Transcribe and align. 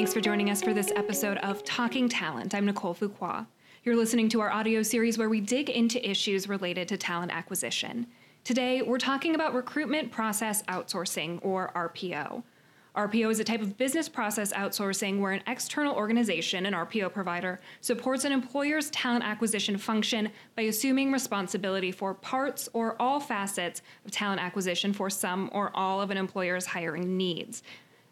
Thanks 0.00 0.14
for 0.14 0.22
joining 0.22 0.48
us 0.48 0.62
for 0.62 0.72
this 0.72 0.90
episode 0.96 1.36
of 1.42 1.62
Talking 1.62 2.08
Talent. 2.08 2.54
I'm 2.54 2.64
Nicole 2.64 2.94
Fuqua. 2.94 3.46
You're 3.84 3.96
listening 3.96 4.30
to 4.30 4.40
our 4.40 4.50
audio 4.50 4.82
series 4.82 5.18
where 5.18 5.28
we 5.28 5.42
dig 5.42 5.68
into 5.68 6.02
issues 6.08 6.48
related 6.48 6.88
to 6.88 6.96
talent 6.96 7.32
acquisition. 7.32 8.06
Today, 8.42 8.80
we're 8.80 8.96
talking 8.96 9.34
about 9.34 9.52
recruitment 9.52 10.10
process 10.10 10.62
outsourcing, 10.62 11.38
or 11.42 11.70
RPO. 11.74 12.42
RPO 12.96 13.30
is 13.30 13.40
a 13.40 13.44
type 13.44 13.60
of 13.60 13.76
business 13.76 14.08
process 14.08 14.54
outsourcing 14.54 15.20
where 15.20 15.32
an 15.32 15.42
external 15.46 15.94
organization, 15.94 16.64
an 16.64 16.72
RPO 16.72 17.12
provider, 17.12 17.60
supports 17.82 18.24
an 18.24 18.32
employer's 18.32 18.88
talent 18.88 19.22
acquisition 19.22 19.76
function 19.76 20.30
by 20.56 20.62
assuming 20.62 21.12
responsibility 21.12 21.92
for 21.92 22.14
parts 22.14 22.70
or 22.72 22.96
all 22.98 23.20
facets 23.20 23.82
of 24.06 24.12
talent 24.12 24.40
acquisition 24.40 24.94
for 24.94 25.10
some 25.10 25.50
or 25.52 25.70
all 25.74 26.00
of 26.00 26.10
an 26.10 26.16
employer's 26.16 26.64
hiring 26.64 27.18
needs. 27.18 27.62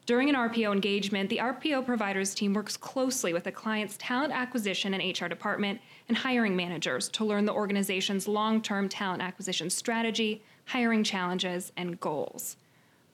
During 0.08 0.30
an 0.30 0.36
RPO 0.36 0.72
engagement, 0.72 1.28
the 1.28 1.36
RPO 1.36 1.84
provider's 1.84 2.34
team 2.34 2.54
works 2.54 2.78
closely 2.78 3.34
with 3.34 3.44
the 3.44 3.52
client's 3.52 3.98
talent 3.98 4.32
acquisition 4.32 4.94
and 4.94 5.20
HR 5.20 5.26
department 5.26 5.82
and 6.08 6.16
hiring 6.16 6.56
managers 6.56 7.10
to 7.10 7.26
learn 7.26 7.44
the 7.44 7.52
organization's 7.52 8.26
long 8.26 8.62
term 8.62 8.88
talent 8.88 9.20
acquisition 9.20 9.68
strategy, 9.68 10.42
hiring 10.64 11.04
challenges, 11.04 11.72
and 11.76 12.00
goals. 12.00 12.56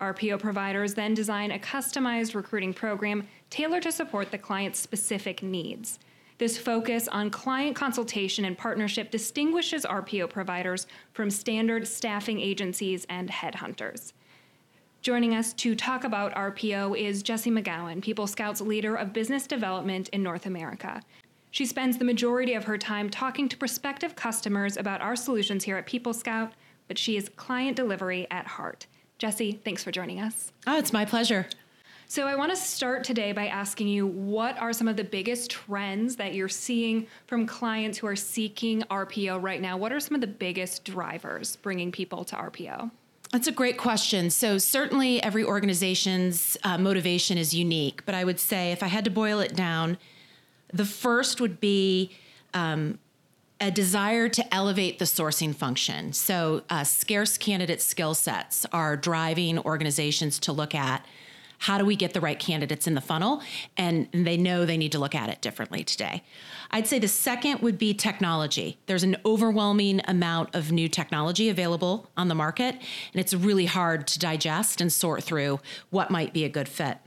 RPO 0.00 0.38
providers 0.38 0.94
then 0.94 1.14
design 1.14 1.50
a 1.50 1.58
customized 1.58 2.36
recruiting 2.36 2.72
program 2.72 3.26
tailored 3.50 3.82
to 3.82 3.90
support 3.90 4.30
the 4.30 4.38
client's 4.38 4.78
specific 4.78 5.42
needs. 5.42 5.98
This 6.38 6.56
focus 6.56 7.08
on 7.08 7.28
client 7.28 7.74
consultation 7.74 8.44
and 8.44 8.56
partnership 8.56 9.10
distinguishes 9.10 9.84
RPO 9.84 10.30
providers 10.30 10.86
from 11.12 11.28
standard 11.28 11.88
staffing 11.88 12.38
agencies 12.38 13.04
and 13.10 13.28
headhunters. 13.30 14.12
Joining 15.04 15.34
us 15.34 15.52
to 15.52 15.74
talk 15.74 16.04
about 16.04 16.34
RPO 16.34 16.98
is 16.98 17.22
Jessie 17.22 17.50
McGowan, 17.50 18.00
People 18.00 18.26
Scout's 18.26 18.62
leader 18.62 18.94
of 18.96 19.12
business 19.12 19.46
development 19.46 20.08
in 20.08 20.22
North 20.22 20.46
America. 20.46 21.02
She 21.50 21.66
spends 21.66 21.98
the 21.98 22.06
majority 22.06 22.54
of 22.54 22.64
her 22.64 22.78
time 22.78 23.10
talking 23.10 23.46
to 23.50 23.56
prospective 23.58 24.16
customers 24.16 24.78
about 24.78 25.02
our 25.02 25.14
solutions 25.14 25.62
here 25.62 25.76
at 25.76 25.84
People 25.84 26.14
Scout, 26.14 26.54
but 26.88 26.96
she 26.96 27.18
is 27.18 27.28
client 27.28 27.76
delivery 27.76 28.26
at 28.30 28.46
heart. 28.46 28.86
Jessie, 29.18 29.60
thanks 29.62 29.84
for 29.84 29.90
joining 29.90 30.20
us. 30.20 30.52
Oh, 30.66 30.78
it's 30.78 30.94
my 30.94 31.04
pleasure. 31.04 31.46
So, 32.06 32.26
I 32.26 32.34
want 32.34 32.52
to 32.52 32.56
start 32.56 33.04
today 33.04 33.32
by 33.32 33.48
asking 33.48 33.88
you 33.88 34.06
what 34.06 34.58
are 34.58 34.72
some 34.72 34.88
of 34.88 34.96
the 34.96 35.04
biggest 35.04 35.50
trends 35.50 36.16
that 36.16 36.32
you're 36.32 36.48
seeing 36.48 37.06
from 37.26 37.46
clients 37.46 37.98
who 37.98 38.06
are 38.06 38.16
seeking 38.16 38.80
RPO 38.84 39.42
right 39.42 39.60
now? 39.60 39.76
What 39.76 39.92
are 39.92 40.00
some 40.00 40.14
of 40.14 40.22
the 40.22 40.26
biggest 40.26 40.82
drivers 40.86 41.56
bringing 41.56 41.92
people 41.92 42.24
to 42.24 42.36
RPO? 42.36 42.90
That's 43.34 43.48
a 43.48 43.52
great 43.52 43.78
question. 43.78 44.30
So, 44.30 44.58
certainly 44.58 45.20
every 45.20 45.42
organization's 45.42 46.56
uh, 46.62 46.78
motivation 46.78 47.36
is 47.36 47.52
unique, 47.52 48.06
but 48.06 48.14
I 48.14 48.22
would 48.22 48.38
say 48.38 48.70
if 48.70 48.80
I 48.80 48.86
had 48.86 49.04
to 49.06 49.10
boil 49.10 49.40
it 49.40 49.56
down, 49.56 49.98
the 50.72 50.84
first 50.84 51.40
would 51.40 51.58
be 51.58 52.12
um, 52.54 53.00
a 53.60 53.72
desire 53.72 54.28
to 54.28 54.54
elevate 54.54 55.00
the 55.00 55.04
sourcing 55.04 55.52
function. 55.52 56.12
So, 56.12 56.62
uh, 56.70 56.84
scarce 56.84 57.36
candidate 57.36 57.82
skill 57.82 58.14
sets 58.14 58.66
are 58.72 58.96
driving 58.96 59.58
organizations 59.58 60.38
to 60.38 60.52
look 60.52 60.72
at 60.72 61.04
how 61.64 61.78
do 61.78 61.84
we 61.86 61.96
get 61.96 62.12
the 62.12 62.20
right 62.20 62.38
candidates 62.38 62.86
in 62.86 62.94
the 62.94 63.00
funnel, 63.00 63.40
and 63.78 64.06
they 64.12 64.36
know 64.36 64.66
they 64.66 64.76
need 64.76 64.92
to 64.92 64.98
look 64.98 65.14
at 65.14 65.30
it 65.30 65.40
differently 65.40 65.82
today. 65.82 66.22
I'd 66.70 66.86
say 66.86 66.98
the 66.98 67.08
second 67.08 67.60
would 67.60 67.78
be 67.78 67.94
technology. 67.94 68.76
There's 68.84 69.02
an 69.02 69.16
overwhelming 69.24 70.02
amount 70.06 70.54
of 70.54 70.72
new 70.72 70.90
technology 70.90 71.48
available 71.48 72.10
on 72.18 72.28
the 72.28 72.34
market, 72.34 72.74
and 72.74 73.20
it's 73.20 73.32
really 73.32 73.64
hard 73.64 74.06
to 74.08 74.18
digest 74.18 74.82
and 74.82 74.92
sort 74.92 75.24
through 75.24 75.58
what 75.88 76.10
might 76.10 76.34
be 76.34 76.44
a 76.44 76.50
good 76.50 76.68
fit. 76.68 76.98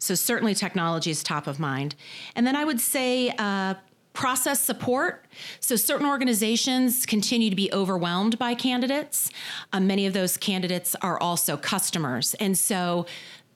So, 0.00 0.16
certainly, 0.16 0.56
technology 0.56 1.12
is 1.12 1.22
top 1.22 1.46
of 1.46 1.60
mind. 1.60 1.94
And 2.34 2.44
then 2.44 2.56
I 2.56 2.64
would 2.64 2.80
say, 2.80 3.32
uh, 3.38 3.74
process 4.12 4.60
support. 4.60 5.24
So, 5.60 5.76
certain 5.76 6.06
organizations 6.06 7.06
continue 7.06 7.48
to 7.48 7.56
be 7.56 7.72
overwhelmed 7.72 8.38
by 8.38 8.54
candidates. 8.54 9.30
Uh, 9.72 9.78
many 9.78 10.04
of 10.06 10.14
those 10.14 10.36
candidates 10.36 10.96
are 11.00 11.18
also 11.20 11.56
customers. 11.56 12.34
And 12.34 12.58
so, 12.58 13.06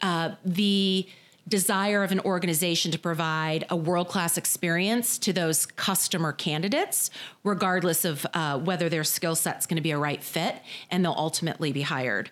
uh, 0.04 0.34
the 0.44 1.08
desire 1.48 2.02
of 2.02 2.12
an 2.12 2.20
organization 2.20 2.92
to 2.92 2.98
provide 2.98 3.64
a 3.70 3.76
world 3.76 4.06
class 4.06 4.36
experience 4.36 5.18
to 5.18 5.32
those 5.32 5.64
customer 5.64 6.30
candidates, 6.30 7.10
regardless 7.42 8.04
of 8.04 8.26
uh, 8.34 8.58
whether 8.58 8.90
their 8.90 9.02
skill 9.02 9.34
set's 9.34 9.64
going 9.64 9.76
to 9.76 9.82
be 9.82 9.92
a 9.92 9.98
right 9.98 10.22
fit 10.22 10.56
and 10.90 11.02
they'll 11.02 11.14
ultimately 11.16 11.72
be 11.72 11.80
hired. 11.80 12.30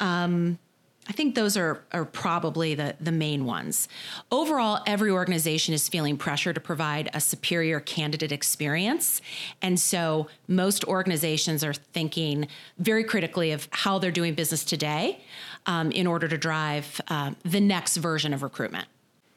Um, 0.00 0.58
I 1.06 1.12
think 1.12 1.34
those 1.34 1.56
are, 1.56 1.84
are 1.92 2.04
probably 2.04 2.74
the, 2.74 2.96
the 3.00 3.12
main 3.12 3.44
ones. 3.44 3.88
Overall, 4.30 4.82
every 4.86 5.10
organization 5.10 5.74
is 5.74 5.88
feeling 5.88 6.16
pressure 6.16 6.52
to 6.52 6.60
provide 6.60 7.10
a 7.12 7.20
superior 7.20 7.80
candidate 7.80 8.32
experience. 8.32 9.20
And 9.60 9.78
so 9.78 10.28
most 10.48 10.84
organizations 10.84 11.62
are 11.62 11.74
thinking 11.74 12.48
very 12.78 13.04
critically 13.04 13.52
of 13.52 13.68
how 13.70 13.98
they're 13.98 14.10
doing 14.10 14.34
business 14.34 14.64
today 14.64 15.20
um, 15.66 15.90
in 15.90 16.06
order 16.06 16.28
to 16.28 16.38
drive 16.38 17.00
uh, 17.08 17.32
the 17.44 17.60
next 17.60 17.98
version 17.98 18.32
of 18.32 18.42
recruitment. 18.42 18.86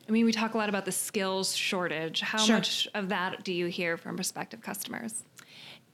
I 0.07 0.11
mean, 0.11 0.25
we 0.25 0.31
talk 0.31 0.53
a 0.53 0.57
lot 0.57 0.69
about 0.69 0.85
the 0.85 0.91
skills 0.91 1.55
shortage. 1.55 2.21
How 2.21 2.37
sure. 2.37 2.55
much 2.55 2.87
of 2.93 3.09
that 3.09 3.43
do 3.43 3.51
you 3.51 3.65
hear 3.65 3.97
from 3.97 4.15
prospective 4.15 4.61
customers? 4.61 5.23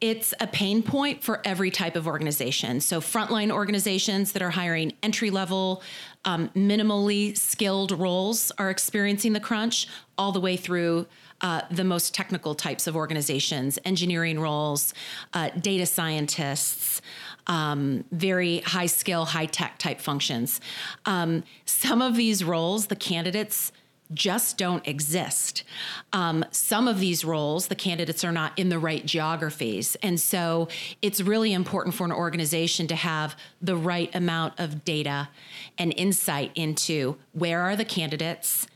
It's 0.04 0.34
a 0.42 0.48
pain 0.48 0.84
point 0.84 1.24
for 1.24 1.40
every 1.46 1.72
type 1.72 1.96
of 1.96 2.08
organization. 2.08 2.82
So, 2.82 3.00
frontline 3.00 3.50
organizations 3.50 4.34
that 4.34 4.42
are 4.42 4.50
hiring 4.50 4.92
entry 5.02 5.30
level, 5.30 5.82
um, 6.26 6.50
minimally 6.50 7.38
skilled 7.38 7.94
roles 7.94 8.52
are 8.58 8.70
experiencing 8.70 9.32
the 9.32 9.40
crunch, 9.40 9.88
all 10.18 10.34
the 10.34 10.42
way 10.42 10.58
through 10.58 11.08
uh, 11.40 11.62
the 11.72 11.86
most 11.86 12.14
technical 12.14 12.54
types 12.54 12.86
of 12.86 12.98
organizations, 12.98 13.80
engineering 13.86 14.42
roles, 14.42 14.94
uh, 15.34 15.52
data 15.62 15.86
scientists. 15.86 17.02
Um, 17.48 18.04
very 18.12 18.60
high 18.60 18.86
skill, 18.88 19.24
high 19.24 19.46
tech 19.46 19.78
type 19.78 20.02
functions. 20.02 20.60
Um, 21.06 21.44
some 21.66 22.02
of 22.02 22.18
these 22.18 22.44
roles, 22.44 22.88
the 22.88 22.96
candidates 22.96 23.72
just 24.14 24.58
don't 24.58 24.86
exist. 24.88 25.64
Um, 26.12 26.46
some 26.52 26.88
of 26.88 27.00
these 27.00 27.26
roles, 27.26 27.68
the 27.68 27.76
candidates 27.76 28.24
are 28.24 28.32
not 28.32 28.58
in 28.58 28.70
the 28.70 28.80
right 28.80 29.06
geographies. 29.06 29.96
And 30.02 30.20
so 30.20 30.68
it's 31.02 31.22
really 31.22 31.54
important 31.54 31.96
for 31.96 32.06
an 32.06 32.12
organization 32.12 32.88
to 32.88 32.96
have 32.96 33.36
the 33.62 33.76
right 33.76 34.14
amount 34.16 34.60
of 34.60 34.84
data 34.86 35.30
and 35.78 35.94
insight 35.98 36.52
into 36.56 37.18
where 37.32 37.62
are 37.62 37.76
the 37.76 37.86
candidates, 37.86 38.68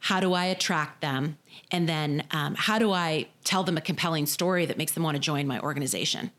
how 0.00 0.20
do 0.20 0.32
I 0.34 0.46
attract 0.46 1.00
them, 1.00 1.38
and 1.70 1.88
then 1.88 2.24
um, 2.30 2.54
how 2.54 2.78
do 2.78 2.92
I 2.92 3.28
tell 3.44 3.64
them 3.64 3.76
a 3.76 3.80
compelling 3.80 4.26
story 4.26 4.66
that 4.66 4.78
makes 4.78 4.92
them 4.92 5.02
want 5.02 5.16
to 5.16 5.20
join 5.20 5.46
my 5.46 5.60
organization. 5.60 6.30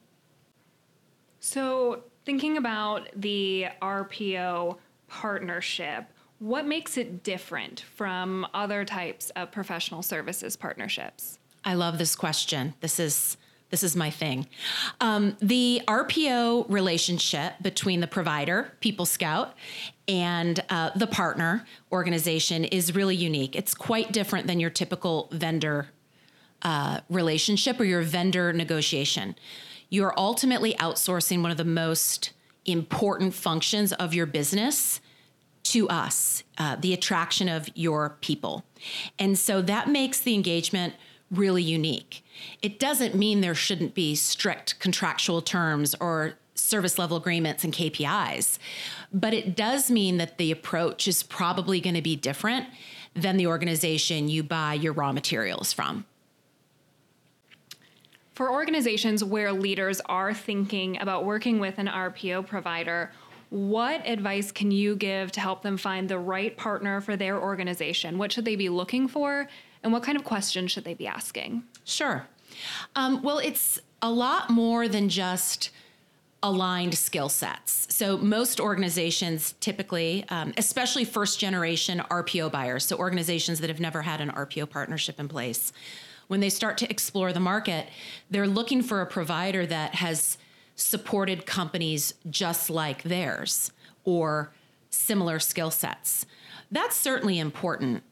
So, 1.39 2.03
thinking 2.25 2.57
about 2.57 3.07
the 3.15 3.67
RPO 3.81 4.77
partnership, 5.07 6.05
what 6.39 6.65
makes 6.65 6.97
it 6.97 7.23
different 7.23 7.81
from 7.81 8.45
other 8.53 8.85
types 8.85 9.29
of 9.31 9.51
professional 9.51 10.01
services 10.01 10.55
partnerships? 10.55 11.39
I 11.65 11.73
love 11.73 11.97
this 11.97 12.15
question. 12.15 12.73
This 12.81 12.99
is 12.99 13.37
this 13.69 13.83
is 13.83 13.97
my 13.97 14.09
thing. 14.09 14.47
Um, 15.01 15.35
the 15.41 15.81
RPO 15.89 16.69
relationship 16.69 17.55
between 17.61 17.99
the 17.99 18.07
provider, 18.07 18.71
People 18.79 19.05
Scout, 19.05 19.55
and 20.07 20.63
uh, 20.69 20.91
the 20.95 21.07
partner 21.07 21.65
organization 21.91 22.63
is 22.63 22.95
really 22.95 23.17
unique. 23.17 23.57
It's 23.57 23.73
quite 23.73 24.13
different 24.13 24.47
than 24.47 24.61
your 24.61 24.69
typical 24.69 25.27
vendor 25.33 25.89
uh, 26.61 27.01
relationship 27.09 27.77
or 27.77 27.83
your 27.83 28.03
vendor 28.03 28.53
negotiation. 28.53 29.35
You're 29.89 30.13
ultimately 30.17 30.73
outsourcing 30.75 31.41
one 31.41 31.51
of 31.51 31.57
the 31.57 31.65
most 31.65 32.31
important 32.65 33.33
functions 33.33 33.91
of 33.91 34.13
your 34.13 34.25
business 34.25 35.01
to 35.71 35.89
us, 35.89 36.43
uh, 36.57 36.75
the 36.75 36.93
attraction 36.93 37.49
of 37.49 37.69
your 37.75 38.17
people. 38.21 38.63
And 39.19 39.37
so 39.37 39.61
that 39.61 39.89
makes 39.89 40.19
the 40.19 40.33
engagement 40.33 40.93
really 41.29 41.63
unique. 41.63 42.23
It 42.61 42.79
doesn't 42.79 43.15
mean 43.15 43.41
there 43.41 43.55
shouldn't 43.55 43.93
be 43.93 44.15
strict 44.15 44.79
contractual 44.79 45.41
terms 45.41 45.95
or 45.99 46.35
service 46.55 46.97
level 46.97 47.17
agreements 47.17 47.63
and 47.63 47.73
KPIs, 47.73 48.59
but 49.13 49.33
it 49.33 49.55
does 49.55 49.91
mean 49.91 50.17
that 50.17 50.37
the 50.37 50.51
approach 50.51 51.07
is 51.07 51.23
probably 51.23 51.79
going 51.79 51.95
to 51.95 52.01
be 52.01 52.15
different 52.15 52.67
than 53.13 53.37
the 53.37 53.47
organization 53.47 54.29
you 54.29 54.43
buy 54.43 54.73
your 54.73 54.93
raw 54.93 55.11
materials 55.11 55.73
from. 55.73 56.05
For 58.33 58.51
organizations 58.51 59.23
where 59.23 59.51
leaders 59.51 59.99
are 60.05 60.33
thinking 60.33 61.01
about 61.01 61.25
working 61.25 61.59
with 61.59 61.79
an 61.79 61.87
RPO 61.87 62.45
provider, 62.45 63.11
what 63.49 64.05
advice 64.05 64.51
can 64.51 64.71
you 64.71 64.95
give 64.95 65.31
to 65.33 65.39
help 65.39 65.61
them 65.61 65.77
find 65.77 66.09
the 66.09 66.19
right 66.19 66.55
partner 66.57 67.01
for 67.01 67.15
their 67.15 67.39
organization? 67.41 68.17
What 68.17 68.31
should 68.31 68.45
they 68.45 68.55
be 68.55 68.69
looking 68.69 69.07
for? 69.07 69.47
And 69.83 69.93
what 69.93 70.03
kind 70.03 70.17
of 70.17 70.23
questions 70.23 70.71
should 70.71 70.83
they 70.83 70.93
be 70.93 71.07
asking? 71.07 71.63
Sure. 71.85 72.27
Um, 72.95 73.21
well, 73.21 73.39
it's 73.39 73.79
a 74.01 74.11
lot 74.11 74.49
more 74.49 74.87
than 74.87 75.09
just 75.09 75.69
aligned 76.43 76.95
skill 76.95 77.29
sets. 77.29 77.87
So, 77.93 78.17
most 78.17 78.59
organizations 78.59 79.55
typically, 79.59 80.25
um, 80.29 80.53
especially 80.57 81.03
first 81.03 81.39
generation 81.39 82.01
RPO 82.11 82.51
buyers, 82.51 82.85
so 82.85 82.97
organizations 82.97 83.59
that 83.59 83.69
have 83.69 83.79
never 83.79 84.03
had 84.03 84.21
an 84.21 84.29
RPO 84.31 84.69
partnership 84.69 85.19
in 85.19 85.27
place, 85.27 85.73
when 86.27 86.39
they 86.39 86.49
start 86.49 86.77
to 86.79 86.89
explore 86.89 87.33
the 87.33 87.39
market, 87.39 87.87
they're 88.29 88.47
looking 88.47 88.83
for 88.83 89.01
a 89.01 89.05
provider 89.05 89.65
that 89.65 89.95
has 89.95 90.37
supported 90.77 91.45
companies 91.45 92.13
just 92.29 92.69
like 92.69 93.03
theirs 93.03 93.71
or 94.05 94.53
similar 94.89 95.39
skill 95.39 95.71
sets. 95.71 96.25
That's 96.71 96.95
certainly 96.95 97.39
important. 97.39 98.03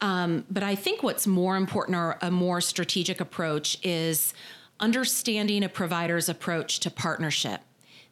Um, 0.00 0.44
but 0.50 0.62
I 0.62 0.74
think 0.74 1.02
what's 1.02 1.26
more 1.26 1.56
important 1.56 1.96
or 1.96 2.16
a 2.22 2.30
more 2.30 2.60
strategic 2.60 3.20
approach 3.20 3.78
is 3.82 4.32
understanding 4.80 5.62
a 5.62 5.68
provider's 5.68 6.28
approach 6.28 6.80
to 6.80 6.90
partnership. 6.90 7.60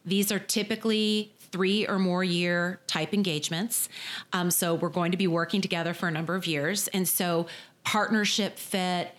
These 0.05 0.31
are 0.31 0.39
typically 0.39 1.33
three 1.39 1.87
or 1.87 1.99
more 1.99 2.23
year 2.23 2.81
type 2.87 3.13
engagements. 3.13 3.87
Um, 4.33 4.49
so 4.51 4.73
we're 4.73 4.89
going 4.89 5.11
to 5.11 5.17
be 5.17 5.27
working 5.27 5.61
together 5.61 5.93
for 5.93 6.07
a 6.07 6.11
number 6.11 6.35
of 6.35 6.47
years. 6.47 6.87
And 6.89 7.07
so 7.07 7.47
partnership 7.83 8.57
fit, 8.57 9.15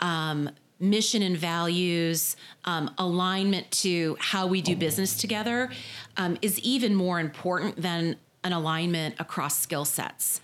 um, 0.00 0.50
mission 0.78 1.22
and 1.22 1.36
values, 1.36 2.36
um, 2.64 2.90
alignment 2.98 3.70
to 3.70 4.16
how 4.20 4.46
we 4.46 4.60
do 4.60 4.76
business 4.76 5.16
together 5.16 5.70
um, 6.16 6.36
is 6.42 6.58
even 6.60 6.94
more 6.94 7.18
important 7.18 7.80
than 7.80 8.16
an 8.44 8.52
alignment 8.52 9.14
across 9.18 9.58
skill 9.58 9.84
sets. 9.84 10.40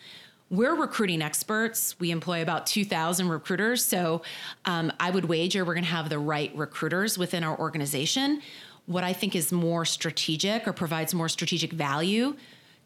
We're 0.50 0.74
recruiting 0.74 1.22
experts. 1.22 1.98
We 1.98 2.10
employ 2.10 2.42
about 2.42 2.66
2,000 2.66 3.28
recruiters. 3.28 3.84
So 3.84 4.22
um, 4.64 4.92
I 5.00 5.10
would 5.10 5.24
wager 5.24 5.64
we're 5.64 5.74
going 5.74 5.84
to 5.84 5.90
have 5.90 6.10
the 6.10 6.18
right 6.18 6.54
recruiters 6.54 7.16
within 7.16 7.42
our 7.42 7.58
organization. 7.58 8.42
What 8.86 9.04
I 9.04 9.12
think 9.12 9.34
is 9.34 9.50
more 9.52 9.84
strategic 9.84 10.66
or 10.66 10.72
provides 10.72 11.14
more 11.14 11.28
strategic 11.28 11.72
value 11.72 12.36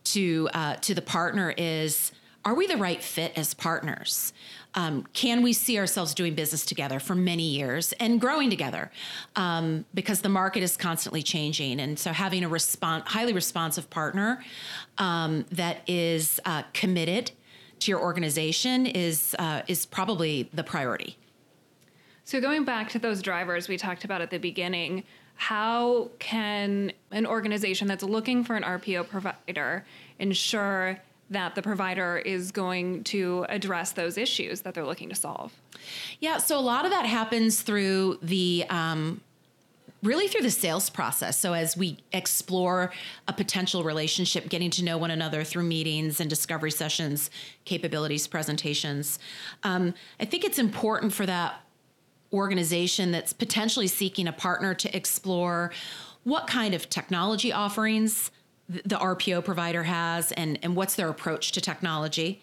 to 0.05 0.49
uh, 0.55 0.77
to 0.77 0.95
the 0.95 1.03
partner 1.03 1.53
is 1.57 2.13
are 2.47 2.55
we 2.55 2.69
the 2.69 2.77
right 2.77 3.03
fit 3.03 3.33
as 3.37 3.55
partners? 3.55 4.33
Um, 4.75 5.05
can 5.13 5.43
we 5.43 5.53
see 5.53 5.79
ourselves 5.79 6.15
doing 6.15 6.37
business 6.37 6.65
together 6.65 7.01
for 7.01 7.17
many 7.17 7.43
years 7.43 7.93
and 7.95 8.21
growing 8.21 8.51
together? 8.51 8.93
Um, 9.35 9.85
because 9.95 10.21
the 10.21 10.29
market 10.29 10.63
is 10.63 10.77
constantly 10.77 11.25
changing, 11.25 11.81
and 11.81 11.99
so 11.99 12.13
having 12.13 12.45
a 12.45 12.49
respon- 12.49 13.05
highly 13.05 13.33
responsive 13.33 13.91
partner 13.91 14.45
um, 14.99 15.45
that 15.51 15.81
is 15.89 16.39
uh, 16.45 16.63
committed 16.73 17.33
to 17.81 17.91
your 17.91 18.01
organization 18.01 18.87
is 18.87 19.35
uh, 19.41 19.63
is 19.67 19.85
probably 19.85 20.49
the 20.55 20.63
priority. 20.63 21.19
So 22.23 22.41
going 22.41 22.65
back 22.65 22.91
to 22.91 23.01
those 23.01 23.23
drivers 23.23 23.69
we 23.69 23.77
talked 23.77 24.05
about 24.05 24.21
at 24.21 24.31
the 24.31 24.39
beginning, 24.39 25.03
how 25.35 26.11
can 26.21 26.93
an 27.11 27.27
organization 27.27 27.89
that's 27.89 28.05
looking 28.05 28.45
for 28.45 28.55
an 28.55 28.63
RPO 28.63 29.09
provider 29.09 29.85
ensure 30.21 30.99
that 31.31 31.55
the 31.55 31.63
provider 31.63 32.19
is 32.19 32.53
going 32.53 33.03
to 33.05 33.47
address 33.49 33.93
those 33.93 34.17
issues 34.17 34.61
that 34.63 34.75
they're 34.75 34.87
looking 34.87 35.09
to 35.09 35.15
solve? 35.15 35.53
Yeah, 36.21 36.39
so 36.39 36.59
a 36.59 36.61
lot 36.61 36.85
of 36.85 36.91
that 36.91 37.07
happens 37.07 37.63
through 37.63 38.19
the 38.23 38.65
um, 38.71 39.21
really 40.03 40.29
through 40.29 40.43
the 40.43 40.51
sales 40.51 40.89
process. 40.89 41.39
So 41.39 41.53
as 41.53 41.77
we 41.77 41.99
explore 42.13 42.93
a 43.27 43.33
potential 43.33 43.83
relationship, 43.83 44.49
getting 44.49 44.71
to 44.73 44.85
know 44.85 44.99
one 44.99 45.11
another 45.11 45.43
through 45.43 45.65
meetings 45.65 46.21
and 46.21 46.31
discovery 46.31 46.71
sessions, 46.71 47.31
capabilities, 47.65 48.27
presentations, 48.27 49.19
um, 49.63 49.95
I 50.21 50.25
think 50.25 50.45
it's 50.45 50.59
important 50.59 51.13
for 51.13 51.27
that 51.27 51.61
organization 52.33 53.13
that's 53.13 53.33
potentially 53.33 53.87
seeking 53.87 54.29
a 54.29 54.33
partner 54.33 54.75
to 54.75 54.97
explore 54.97 55.73
what 56.25 56.47
kind 56.47 56.75
of 56.75 56.91
technology 56.91 57.53
offerings 57.53 58.31
the 58.69 58.97
RPO 58.97 59.45
provider 59.45 59.85
has 59.85 60.33
and, 60.33 60.59
and 60.63 60.75
what's 60.75 60.95
their 60.97 61.09
approach 61.09 61.53
to 61.53 61.61
technology. 61.61 62.41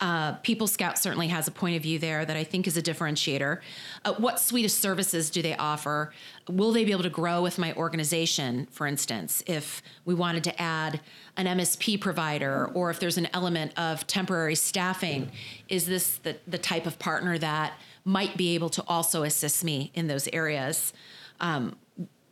Uh, 0.00 0.34
People 0.42 0.66
Scout 0.66 0.96
certainly 0.96 1.28
has 1.28 1.48
a 1.48 1.50
point 1.50 1.76
of 1.76 1.82
view 1.82 1.98
there 1.98 2.24
that 2.24 2.36
I 2.36 2.44
think 2.44 2.66
is 2.66 2.76
a 2.76 2.82
differentiator. 2.82 3.60
Uh, 4.04 4.14
what 4.14 4.38
suite 4.38 4.64
of 4.64 4.70
services 4.70 5.28
do 5.28 5.42
they 5.42 5.56
offer? 5.56 6.12
Will 6.48 6.72
they 6.72 6.84
be 6.84 6.92
able 6.92 7.02
to 7.02 7.10
grow 7.10 7.42
with 7.42 7.58
my 7.58 7.74
organization, 7.74 8.68
for 8.70 8.86
instance, 8.86 9.42
if 9.46 9.82
we 10.04 10.14
wanted 10.14 10.44
to 10.44 10.62
add 10.62 11.00
an 11.36 11.46
MSP 11.46 12.00
provider 12.00 12.70
or 12.74 12.90
if 12.90 13.00
there's 13.00 13.18
an 13.18 13.28
element 13.32 13.72
of 13.76 14.06
temporary 14.06 14.54
staffing? 14.54 15.32
Is 15.68 15.86
this 15.86 16.18
the, 16.18 16.36
the 16.46 16.58
type 16.58 16.86
of 16.86 16.98
partner 16.98 17.36
that 17.38 17.74
might 18.04 18.36
be 18.36 18.54
able 18.54 18.70
to 18.70 18.84
also 18.86 19.24
assist 19.24 19.64
me 19.64 19.90
in 19.94 20.06
those 20.06 20.28
areas? 20.28 20.92
Um, 21.40 21.76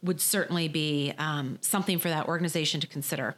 would 0.07 0.21
certainly 0.21 0.69
be 0.69 1.13
um, 1.19 1.59
something 1.61 1.99
for 1.99 2.09
that 2.09 2.27
organization 2.27 2.81
to 2.81 2.87
consider. 2.87 3.35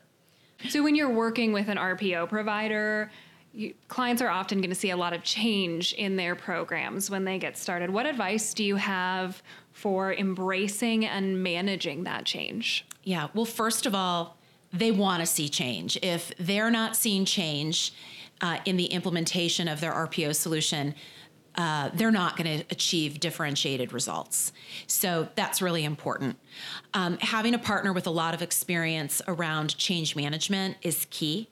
So, 0.68 0.82
when 0.82 0.94
you're 0.94 1.10
working 1.10 1.52
with 1.52 1.68
an 1.68 1.76
RPO 1.76 2.28
provider, 2.28 3.10
you, 3.52 3.74
clients 3.88 4.22
are 4.22 4.28
often 4.28 4.60
going 4.60 4.70
to 4.70 4.76
see 4.76 4.90
a 4.90 4.96
lot 4.96 5.12
of 5.12 5.22
change 5.22 5.92
in 5.94 6.16
their 6.16 6.34
programs 6.34 7.10
when 7.10 7.24
they 7.24 7.38
get 7.38 7.56
started. 7.56 7.90
What 7.90 8.06
advice 8.06 8.54
do 8.54 8.64
you 8.64 8.76
have 8.76 9.42
for 9.72 10.12
embracing 10.12 11.06
and 11.06 11.42
managing 11.42 12.04
that 12.04 12.24
change? 12.24 12.86
Yeah, 13.04 13.28
well, 13.34 13.44
first 13.44 13.86
of 13.86 13.94
all, 13.94 14.36
they 14.72 14.90
want 14.90 15.20
to 15.20 15.26
see 15.26 15.48
change. 15.48 15.98
If 16.02 16.32
they're 16.38 16.70
not 16.70 16.96
seeing 16.96 17.24
change 17.24 17.92
uh, 18.40 18.58
in 18.64 18.76
the 18.76 18.86
implementation 18.86 19.68
of 19.68 19.80
their 19.80 19.92
RPO 19.92 20.34
solution, 20.34 20.94
uh, 21.58 21.90
they're 21.92 22.12
not 22.12 22.36
going 22.36 22.60
to 22.60 22.64
achieve 22.70 23.18
differentiated 23.18 23.92
results. 23.92 24.52
So 24.86 25.28
that's 25.34 25.60
really 25.60 25.84
important. 25.84 26.38
Um, 26.94 27.18
having 27.18 27.52
a 27.52 27.58
partner 27.58 27.92
with 27.92 28.06
a 28.06 28.10
lot 28.10 28.32
of 28.32 28.42
experience 28.42 29.20
around 29.26 29.76
change 29.76 30.14
management 30.14 30.76
is 30.82 31.08
key. 31.10 31.48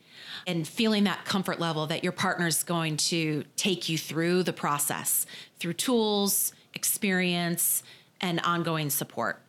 And 0.47 0.67
feeling 0.67 1.05
that 1.05 1.25
comfort 1.25 1.59
level 1.59 1.87
that 1.89 2.05
your 2.05 2.13
partner 2.13 2.47
is 2.47 2.63
going 2.63 2.97
to 2.99 3.45
take 3.57 3.89
you 3.89 3.99
through 3.99 4.45
the 4.45 4.53
process 4.53 5.27
through 5.59 5.73
tools, 5.73 6.53
experience, 6.73 7.83
and 8.21 8.41
ongoing 8.41 8.91
support. 8.91 9.43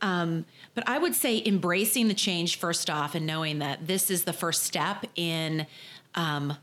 Um, 0.00 0.44
but 0.74 0.88
I 0.88 0.98
would 0.98 1.14
say 1.14 1.42
embracing 1.44 2.06
the 2.06 2.14
change 2.14 2.58
first 2.58 2.88
off 2.88 3.16
and 3.16 3.26
knowing 3.26 3.58
that 3.58 3.86
this 3.88 4.10
is 4.12 4.24
the 4.24 4.32
first 4.32 4.62
step 4.62 5.06
in 5.16 5.66
um, 6.14 6.56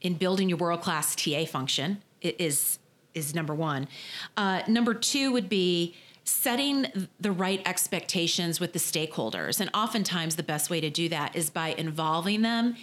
in 0.00 0.14
building 0.14 0.48
your 0.48 0.58
world 0.58 0.80
class 0.80 1.14
TA 1.14 1.44
function 1.44 2.02
is 2.22 2.78
is 3.14 3.34
number 3.34 3.54
one. 3.54 3.88
Uh, 4.36 4.62
number 4.66 4.94
two 4.94 5.32
would 5.32 5.48
be 5.48 5.94
setting 6.24 6.86
the 7.20 7.32
right 7.32 7.60
expectations 7.66 8.58
with 8.58 8.72
the 8.72 8.78
stakeholders, 8.78 9.60
and 9.60 9.68
oftentimes 9.74 10.36
the 10.36 10.42
best 10.42 10.70
way 10.70 10.80
to 10.80 10.88
do 10.88 11.08
that 11.08 11.36
is 11.36 11.50
by 11.50 11.74
involving 11.76 12.42
them 12.42 12.74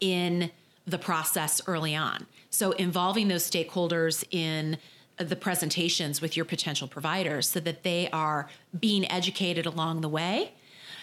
in 0.00 0.50
the 0.86 0.98
process 0.98 1.60
early 1.66 1.94
on. 1.94 2.26
So 2.50 2.72
involving 2.72 3.28
those 3.28 3.48
stakeholders 3.48 4.24
in 4.30 4.78
the 5.18 5.36
presentations 5.36 6.20
with 6.20 6.36
your 6.36 6.44
potential 6.44 6.88
providers 6.88 7.48
so 7.48 7.60
that 7.60 7.82
they 7.82 8.08
are 8.12 8.48
being 8.78 9.10
educated 9.10 9.66
along 9.66 10.02
the 10.02 10.08
way 10.08 10.52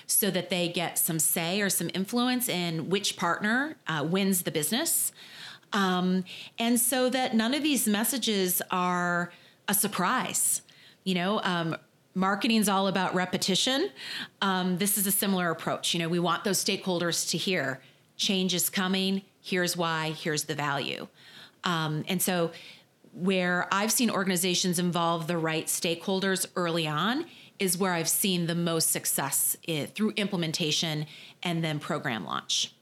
so 0.07 0.29
that 0.29 0.49
they 0.49 0.67
get 0.67 0.97
some 0.97 1.19
say 1.19 1.61
or 1.61 1.69
some 1.69 1.89
influence 1.93 2.49
in 2.49 2.89
which 2.89 3.15
partner 3.17 3.75
uh, 3.87 4.05
wins 4.07 4.43
the 4.43 4.51
business 4.51 5.11
um, 5.73 6.23
and 6.59 6.79
so 6.79 7.09
that 7.09 7.35
none 7.35 7.53
of 7.53 7.63
these 7.63 7.87
messages 7.87 8.61
are 8.71 9.31
a 9.67 9.73
surprise. 9.73 10.61
You 11.03 11.15
know, 11.15 11.41
um, 11.43 11.75
marketing 12.15 12.57
is 12.57 12.69
all 12.69 12.87
about 12.87 13.13
repetition. 13.15 13.89
Um, 14.41 14.77
this 14.77 14.97
is 14.97 15.07
a 15.07 15.11
similar 15.11 15.49
approach. 15.49 15.93
You 15.93 15.99
know, 15.99 16.09
we 16.09 16.19
want 16.19 16.43
those 16.43 16.63
stakeholders 16.63 17.29
to 17.31 17.37
hear 17.37 17.81
change 18.15 18.53
is 18.53 18.69
coming. 18.69 19.23
Here's 19.41 19.75
why. 19.75 20.11
Here's 20.11 20.45
the 20.45 20.55
value. 20.55 21.07
Um, 21.63 22.05
and 22.07 22.21
so, 22.21 22.51
where 23.13 23.67
I've 23.71 23.91
seen 23.91 24.09
organizations 24.09 24.79
involve 24.79 25.27
the 25.27 25.37
right 25.37 25.67
stakeholders 25.67 26.47
early 26.55 26.87
on 26.87 27.25
is 27.59 27.77
where 27.77 27.93
I've 27.93 28.09
seen 28.09 28.47
the 28.47 28.55
most 28.55 28.91
success 28.91 29.55
through 29.93 30.13
implementation 30.15 31.05
and 31.43 31.63
then 31.63 31.79
program 31.79 32.25
launch. 32.25 32.73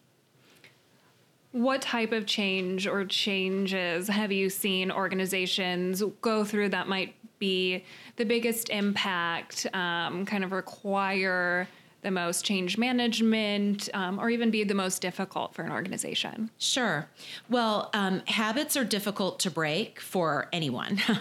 What 1.52 1.82
type 1.82 2.14
of 2.14 2.26
change 2.26 2.88
or 2.88 3.04
changes 3.06 4.08
have 4.08 4.32
you 4.32 4.50
seen 4.50 4.90
organizations 4.92 6.02
go 6.22 6.46
through 6.46 6.70
that 6.70 6.88
might 6.88 7.16
be 7.40 7.84
the 8.16 8.24
biggest 8.24 8.70
impact, 8.70 9.68
um, 9.74 10.26
kind 10.26 10.44
of 10.44 10.54
require 10.54 11.68
the 12.04 12.12
most 12.12 12.46
change 12.46 12.78
management, 12.78 13.90
um, 13.94 14.20
or 14.20 14.30
even 14.30 14.50
be 14.50 14.64
the 14.64 14.74
most 14.74 15.02
difficult 15.02 15.54
for 15.54 15.64
an 15.64 15.72
organization? 15.72 16.50
Sure. 16.58 17.08
Well, 17.50 17.90
um, 17.94 18.22
habits 18.28 18.76
are 18.78 18.86
difficult 18.86 19.40
to 19.42 19.52
break 19.52 20.00
for 20.00 20.48
anyone. 20.54 21.00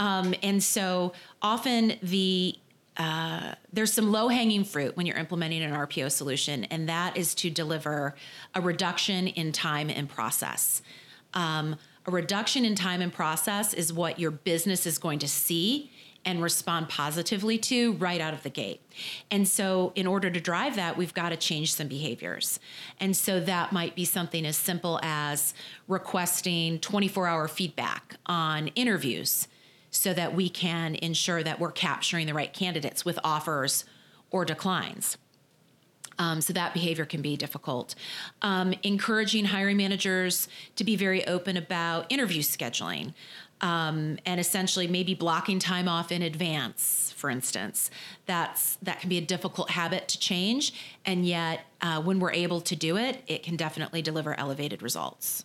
Um, 0.00 0.32
and 0.44 0.62
so 0.62 1.12
often 1.42 1.94
the 2.02 2.56
uh, 2.98 3.54
there's 3.72 3.92
some 3.92 4.10
low 4.10 4.28
hanging 4.28 4.64
fruit 4.64 4.96
when 4.96 5.06
you're 5.06 5.16
implementing 5.16 5.62
an 5.62 5.72
RPO 5.72 6.10
solution, 6.10 6.64
and 6.64 6.88
that 6.88 7.16
is 7.16 7.34
to 7.36 7.48
deliver 7.48 8.16
a 8.54 8.60
reduction 8.60 9.28
in 9.28 9.52
time 9.52 9.88
and 9.88 10.08
process. 10.08 10.82
Um, 11.32 11.76
a 12.06 12.10
reduction 12.10 12.64
in 12.64 12.74
time 12.74 13.00
and 13.00 13.12
process 13.12 13.72
is 13.72 13.92
what 13.92 14.18
your 14.18 14.32
business 14.32 14.84
is 14.84 14.98
going 14.98 15.20
to 15.20 15.28
see 15.28 15.92
and 16.24 16.42
respond 16.42 16.88
positively 16.88 17.56
to 17.56 17.92
right 17.92 18.20
out 18.20 18.34
of 18.34 18.42
the 18.42 18.50
gate. 18.50 18.80
And 19.30 19.46
so, 19.46 19.92
in 19.94 20.06
order 20.06 20.28
to 20.28 20.40
drive 20.40 20.74
that, 20.76 20.96
we've 20.96 21.14
got 21.14 21.28
to 21.28 21.36
change 21.36 21.72
some 21.72 21.86
behaviors. 21.86 22.58
And 22.98 23.16
so, 23.16 23.38
that 23.40 23.72
might 23.72 23.94
be 23.94 24.04
something 24.04 24.44
as 24.44 24.56
simple 24.56 24.98
as 25.02 25.54
requesting 25.86 26.80
24 26.80 27.28
hour 27.28 27.46
feedback 27.46 28.16
on 28.26 28.68
interviews 28.68 29.46
so 29.90 30.12
that 30.14 30.34
we 30.34 30.48
can 30.48 30.94
ensure 30.96 31.42
that 31.42 31.58
we're 31.58 31.72
capturing 31.72 32.26
the 32.26 32.34
right 32.34 32.52
candidates 32.52 33.04
with 33.04 33.18
offers 33.24 33.84
or 34.30 34.44
declines. 34.44 35.16
Um, 36.18 36.40
so 36.40 36.52
that 36.52 36.74
behavior 36.74 37.04
can 37.04 37.22
be 37.22 37.36
difficult. 37.36 37.94
Um, 38.42 38.74
encouraging 38.82 39.46
hiring 39.46 39.76
managers 39.76 40.48
to 40.76 40.84
be 40.84 40.96
very 40.96 41.26
open 41.26 41.56
about 41.56 42.10
interview 42.10 42.42
scheduling 42.42 43.14
um, 43.60 44.18
and 44.24 44.40
essentially 44.40 44.86
maybe 44.86 45.14
blocking 45.14 45.58
time 45.58 45.88
off 45.88 46.12
in 46.12 46.22
advance, 46.22 47.12
for 47.16 47.30
instance. 47.30 47.90
That's 48.26 48.76
that 48.82 49.00
can 49.00 49.08
be 49.08 49.18
a 49.18 49.22
difficult 49.22 49.70
habit 49.70 50.08
to 50.08 50.18
change, 50.18 50.72
and 51.04 51.26
yet 51.26 51.60
uh, 51.80 52.00
when 52.02 52.20
we're 52.20 52.32
able 52.32 52.60
to 52.62 52.76
do 52.76 52.96
it, 52.96 53.22
it 53.26 53.42
can 53.42 53.56
definitely 53.56 54.02
deliver 54.02 54.38
elevated 54.38 54.82
results. 54.82 55.44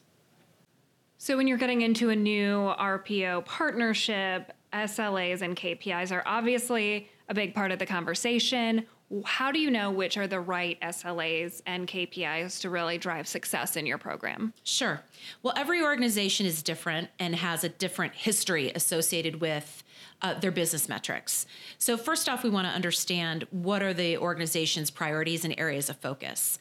So 1.23 1.37
when 1.37 1.47
you're 1.47 1.57
getting 1.57 1.83
into 1.83 2.09
a 2.09 2.15
new 2.17 2.73
RPO 2.77 3.45
partnership, 3.45 4.51
SLAs 4.73 5.41
and 5.41 5.55
KPIs 5.55 6.11
are 6.11 6.21
obviously 6.25 7.09
a 7.29 7.33
big 7.33 7.55
part 7.55 7.71
of 7.71 7.79
the 7.79 7.85
conversation 7.85 8.85
how 9.25 9.51
do 9.51 9.59
you 9.59 9.69
know 9.69 9.91
which 9.91 10.17
are 10.17 10.25
the 10.25 10.39
right 10.39 10.77
SLAs 10.81 11.61
and 11.67 11.87
KPIs 11.87 12.59
to 12.61 12.69
really 12.71 12.97
drive 12.97 13.27
success 13.27 13.77
in 13.77 13.85
your 13.85 13.99
program? 13.99 14.53
Sure. 14.63 15.01
Well, 15.43 15.53
every 15.55 15.83
organization 15.83 16.47
is 16.47 16.63
different 16.63 17.09
and 17.19 17.35
has 17.35 17.63
a 17.63 17.69
different 17.69 18.15
history 18.15 18.71
associated 18.73 19.39
with 19.39 19.83
uh, 20.23 20.33
their 20.33 20.49
business 20.49 20.89
metrics. 20.89 21.45
So, 21.77 21.95
first 21.95 22.27
off, 22.27 22.43
we 22.43 22.49
want 22.49 22.67
to 22.67 22.73
understand 22.73 23.45
what 23.51 23.83
are 23.83 23.93
the 23.93 24.17
organization's 24.17 24.89
priorities 24.89 25.45
and 25.45 25.53
areas 25.59 25.91
of 25.91 25.97
focus. 25.97 26.57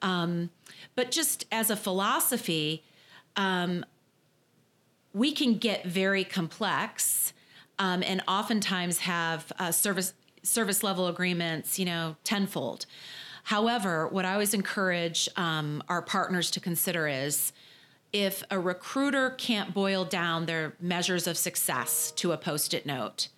Um, 0.00 0.50
but 0.94 1.10
just 1.10 1.46
as 1.50 1.68
a 1.68 1.76
philosophy, 1.76 2.84
um, 3.34 3.84
we 5.18 5.32
can 5.32 5.58
get 5.58 5.84
very 5.84 6.22
complex 6.22 7.32
um, 7.80 8.02
and 8.04 8.22
oftentimes 8.28 8.98
have 8.98 9.52
uh, 9.58 9.72
service 9.72 10.14
service 10.44 10.82
level 10.82 11.08
agreements, 11.08 11.78
you 11.78 11.84
know, 11.84 12.16
tenfold. 12.22 12.86
However, 13.42 14.06
what 14.08 14.24
I 14.24 14.34
always 14.34 14.54
encourage 14.54 15.28
um, 15.36 15.82
our 15.88 16.00
partners 16.00 16.50
to 16.52 16.60
consider 16.60 17.08
is 17.08 17.52
if 18.12 18.44
a 18.50 18.58
recruiter 18.58 19.30
can't 19.30 19.74
boil 19.74 20.04
down 20.04 20.46
their 20.46 20.74
measures 20.80 21.26
of 21.26 21.36
success 21.36 22.12
to 22.12 22.32
a 22.32 22.38
post 22.38 22.72
it 22.72 22.86
note, 22.86 23.28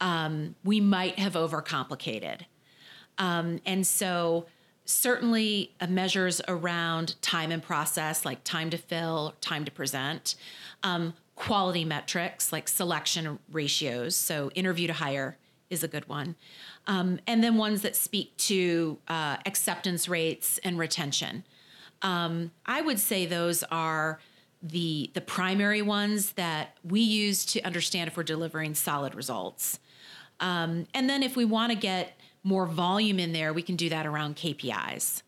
um, 0.00 0.56
we 0.64 0.80
might 0.80 1.18
have 1.18 1.34
overcomplicated. 1.34 2.40
Um, 3.18 3.60
and 3.64 3.86
so, 3.86 4.46
certainly, 4.84 5.74
uh, 5.80 5.86
measures 5.86 6.40
around 6.48 7.20
time 7.22 7.50
and 7.52 7.62
process, 7.62 8.24
like 8.24 8.42
time 8.44 8.70
to 8.70 8.78
fill, 8.78 9.34
time 9.40 9.64
to 9.64 9.70
present, 9.70 10.34
um, 10.82 11.14
quality 11.34 11.84
metrics 11.84 12.52
like 12.52 12.68
selection 12.68 13.38
ratios, 13.50 14.14
so 14.14 14.50
interview 14.54 14.86
to 14.86 14.92
hire, 14.92 15.38
is 15.70 15.82
a 15.82 15.88
good 15.88 16.06
one. 16.08 16.36
Um, 16.86 17.18
and 17.26 17.42
then 17.42 17.56
ones 17.56 17.82
that 17.82 17.96
speak 17.96 18.36
to 18.38 18.98
uh, 19.08 19.38
acceptance 19.46 20.08
rates 20.08 20.58
and 20.62 20.78
retention. 20.78 21.44
Um, 22.02 22.50
I 22.66 22.82
would 22.82 22.98
say 22.98 23.26
those 23.26 23.62
are 23.64 24.20
the 24.62 25.10
the 25.14 25.20
primary 25.20 25.82
ones 25.82 26.32
that 26.32 26.76
we 26.84 27.00
use 27.00 27.44
to 27.46 27.60
understand 27.62 28.08
if 28.08 28.16
we're 28.16 28.22
delivering 28.22 28.74
solid 28.74 29.14
results. 29.14 29.80
Um, 30.40 30.86
and 30.94 31.08
then 31.08 31.22
if 31.22 31.36
we 31.36 31.44
want 31.44 31.72
to 31.72 31.78
get 31.78 32.20
more 32.42 32.66
volume 32.66 33.18
in 33.18 33.32
there, 33.32 33.52
we 33.52 33.62
can 33.62 33.76
do 33.76 33.88
that 33.88 34.06
around 34.06 34.36
KPIs. 34.36 35.22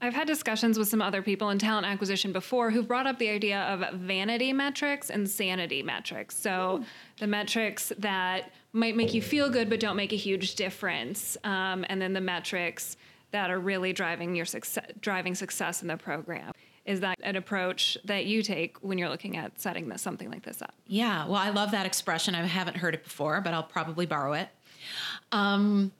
I've 0.00 0.14
had 0.14 0.26
discussions 0.26 0.80
with 0.80 0.88
some 0.88 1.00
other 1.00 1.22
people 1.22 1.50
in 1.50 1.60
talent 1.60 1.86
acquisition 1.86 2.32
before 2.32 2.72
who've 2.72 2.88
brought 2.88 3.06
up 3.06 3.20
the 3.20 3.28
idea 3.28 3.60
of 3.60 3.94
vanity 4.00 4.52
metrics 4.52 5.10
and 5.10 5.30
sanity 5.30 5.80
metrics. 5.80 6.36
So, 6.36 6.84
the 7.20 7.28
metrics 7.28 7.92
that 7.98 8.50
might 8.72 8.96
make 8.96 9.14
you 9.14 9.22
feel 9.22 9.48
good 9.48 9.70
but 9.70 9.78
don't 9.78 9.94
make 9.94 10.12
a 10.12 10.16
huge 10.16 10.56
difference, 10.56 11.36
um, 11.44 11.86
and 11.88 12.02
then 12.02 12.14
the 12.14 12.20
metrics 12.20 12.96
that 13.30 13.48
are 13.48 13.60
really 13.60 13.92
driving 13.92 14.34
your 14.34 14.44
success, 14.44 14.86
driving 15.00 15.36
success 15.36 15.82
in 15.82 15.88
the 15.88 15.96
program. 15.96 16.52
Is 16.84 16.98
that 17.00 17.16
an 17.22 17.36
approach 17.36 17.96
that 18.04 18.26
you 18.26 18.42
take 18.42 18.76
when 18.78 18.98
you're 18.98 19.08
looking 19.08 19.36
at 19.36 19.60
setting 19.60 19.88
this, 19.88 20.02
something 20.02 20.28
like 20.28 20.42
this 20.42 20.60
up? 20.62 20.74
Yeah, 20.84 21.26
well, 21.26 21.36
I 21.36 21.50
love 21.50 21.70
that 21.70 21.86
expression. 21.86 22.34
I 22.34 22.44
haven't 22.44 22.76
heard 22.76 22.94
it 22.94 23.04
before, 23.04 23.40
but 23.40 23.54
I'll 23.54 23.62
probably 23.62 24.04
borrow 24.04 24.32
it. 24.32 24.48
Um, 25.30 25.92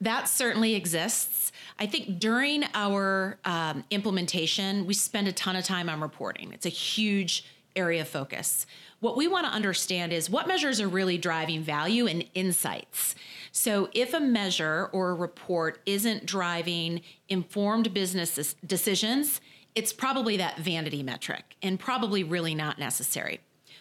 that 0.00 0.28
certainly 0.28 0.74
exists. 0.74 1.52
I 1.78 1.86
think 1.86 2.18
during 2.18 2.64
our 2.74 3.38
um, 3.44 3.84
implementation, 3.90 4.86
we 4.86 4.94
spend 4.94 5.28
a 5.28 5.32
ton 5.32 5.56
of 5.56 5.64
time 5.64 5.88
on 5.88 6.00
reporting. 6.00 6.52
It's 6.52 6.66
a 6.66 6.70
huge 6.70 7.44
area 7.74 8.02
of 8.02 8.08
focus. 8.08 8.66
What 9.00 9.16
we 9.16 9.28
want 9.28 9.46
to 9.46 9.52
understand 9.52 10.12
is 10.12 10.30
what 10.30 10.48
measures 10.48 10.80
are 10.80 10.88
really 10.88 11.18
driving 11.18 11.62
value 11.62 12.06
and 12.06 12.24
insights. 12.34 13.14
So, 13.52 13.88
if 13.92 14.14
a 14.14 14.20
measure 14.20 14.88
or 14.92 15.10
a 15.10 15.14
report 15.14 15.80
isn't 15.86 16.26
driving 16.26 17.02
informed 17.28 17.92
business 17.92 18.54
decisions, 18.66 19.40
it's 19.74 19.92
probably 19.92 20.38
that 20.38 20.58
vanity 20.58 21.02
metric 21.02 21.56
and 21.62 21.78
probably 21.78 22.24
really 22.24 22.54
not 22.54 22.78
necessary. 22.78 23.40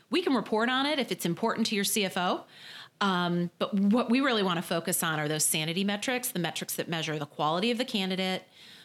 We 0.10 0.22
can 0.22 0.34
report 0.34 0.70
on 0.70 0.86
it 0.86 1.00
if 1.00 1.12
it's 1.12 1.26
important 1.26 1.68
to 1.68 1.76
your 1.76 1.86
CFO, 1.86 2.44
um, 3.02 3.50
but 3.60 3.74
what 3.74 4.10
we 4.10 4.22
really 4.22 4.44
want 4.44 4.58
to 4.58 4.64
focus 4.64 5.04
on 5.04 5.20
are 5.20 5.28
those 5.28 5.46
sanity 5.46 5.84
metrics, 5.84 6.30
the 6.30 6.40
metrics 6.40 6.76
that 6.76 6.88
measure 6.88 7.20
the 7.20 7.26
quality 7.26 7.72
of 7.72 7.78
the 7.78 7.86
candidate, 7.86 8.44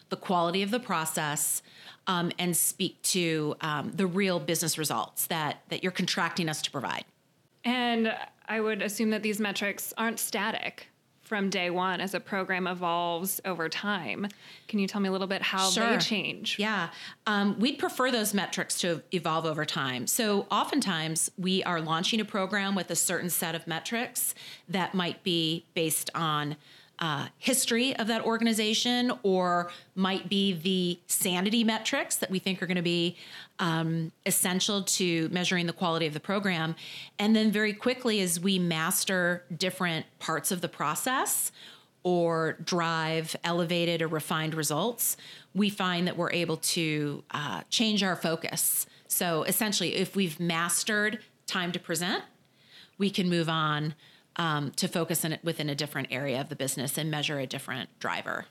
the 0.09 0.17
quality 0.17 0.63
of 0.63 0.71
the 0.71 0.81
process, 0.81 1.63
um, 2.07 2.33
and 2.39 2.57
speak 2.57 3.01
to 3.03 3.55
um, 3.61 3.93
the 3.95 4.07
real 4.07 4.41
business 4.41 4.77
results 4.79 5.27
that 5.27 5.63
that 5.69 5.83
you're 5.83 5.93
contracting 5.93 6.49
us 6.49 6.61
to 6.63 6.71
provide. 6.71 7.05
And 7.65 8.13
I 8.49 8.61
would 8.61 8.83
assume 8.83 9.11
that 9.11 9.23
these 9.23 9.39
metrics 9.39 9.93
aren't 9.97 10.19
static 10.19 10.89
from 11.31 11.49
day 11.49 11.71
one 11.71 12.01
as 12.01 12.13
a 12.13 12.19
program 12.19 12.67
evolves 12.67 13.41
over 13.45 13.69
time. 13.69 14.27
Can 14.67 14.81
you 14.81 14.89
tell 14.89 15.01
me 15.01 15.09
a 15.09 15.13
little 15.13 15.29
bit 15.29 15.43
how 15.43 15.71
sure. 15.71 15.91
they 15.91 15.99
change? 15.99 16.59
Yeah, 16.59 16.91
um, 17.25 17.57
we'd 17.61 17.79
prefer 17.79 18.11
those 18.11 18.35
metrics 18.35 18.81
to 18.81 19.01
evolve 19.15 19.47
over 19.47 19.65
time. 19.65 20.09
So 20.09 20.49
oftentimes 20.51 21.31
we 21.39 21.63
are 21.63 21.81
launching 21.81 22.21
a 22.21 22.25
program 22.25 22.75
with 22.75 22.91
a 22.91 22.97
certain 22.97 23.31
set 23.31 23.55
of 23.55 23.69
metrics 23.69 24.35
that 24.69 24.93
might 24.93 25.23
be 25.23 25.67
based 25.73 26.11
on 26.17 26.57
uh, 27.01 27.29
history 27.39 27.97
of 27.97 28.07
that 28.09 28.25
organization 28.25 29.11
or 29.23 29.71
might 29.95 30.29
be 30.29 30.53
the 30.53 30.99
sanity 31.07 31.65
metrics 31.65 32.17
that 32.17 32.31
we 32.31 32.39
think 32.39 32.63
are 32.63 32.67
going 32.67 32.77
to 32.77 32.83
be 32.83 33.17
um, 33.59 34.13
essential 34.27 34.83
to 34.83 35.29
measuring 35.31 35.67
the 35.67 35.73
quality 35.73 36.07
of 36.07 36.13
the 36.13 36.21
program. 36.21 36.75
And 37.19 37.35
then, 37.35 37.51
very 37.51 37.73
quickly, 37.73 38.21
as 38.21 38.39
we 38.39 38.59
master 38.59 39.45
different 39.57 40.07
parts 40.19 40.51
of 40.51 40.61
the 40.61 40.69
process 40.69 41.53
or 42.03 42.59
drive 42.65 43.37
elevated 43.45 44.03
or 44.03 44.09
refined 44.09 44.55
results, 44.55 45.17
we 45.55 45.71
find 45.71 46.07
that 46.07 46.17
we're 46.17 46.33
able 46.33 46.57
to 46.57 47.23
uh, 47.31 47.63
change 47.71 48.03
our 48.03 48.17
focus. 48.17 48.87
So, 49.09 49.45
essentially, 49.45 49.97
if 49.97 50.15
we've 50.15 50.39
mastered 50.39 51.21
time 51.47 51.73
to 51.73 51.79
present, 51.79 52.25
we 52.99 53.09
can 53.09 53.29
move 53.31 53.49
on 53.49 53.95
um, 54.41 54.71
to 54.73 54.89
focus 54.89 55.23
in 55.23 55.39
within 55.45 55.69
a 55.69 55.75
different 55.75 56.09
area 56.11 56.41
of 56.41 56.49
the 56.49 56.57
business 56.57 56.97
and 56.97 57.11
measure 57.11 57.39
a 57.39 57.47
different 57.47 57.91
driver. 58.01 58.47